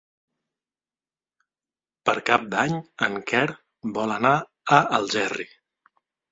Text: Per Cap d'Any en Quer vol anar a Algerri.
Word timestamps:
Per 2.09 2.15
Cap 2.31 2.49
d'Any 2.55 2.75
en 3.09 3.21
Quer 3.29 3.45
vol 4.01 4.17
anar 4.19 4.35
a 4.81 4.85
Algerri. 5.01 5.51